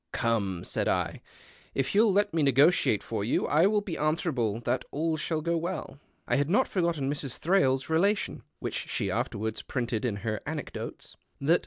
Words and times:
"Come," 0.23 0.63
said 0.63 0.87
I," 0.87 1.21
if 1.75 1.93
you'll 1.93 2.15
kt 2.15 2.33
me 2.33 2.41
negotiate 2.41 3.03
for 3.03 3.23
you, 3.23 3.45
I 3.45 3.67
will 3.67 3.81
be 3.81 3.99
answerable 3.99 4.59
that 4.61 4.83
all 4.89 5.15
shall 5.15 5.41
go 5.41 5.55
well." 5.55 5.99
I 6.27 6.37
had 6.37 6.49
not 6.49 6.67
forgotten 6.67 7.07
Mrs. 7.07 7.37
Thrale's 7.37 7.87
relation 7.87 8.41
(which 8.57 8.87
she 8.89 9.11
afterwards 9.11 9.61
printed 9.61 10.03
in 10.03 10.15
her" 10.25 10.41
Anecdotes") 10.49 11.15
that 11.39 11.45
28 11.45 11.47
DR. 11.49 11.59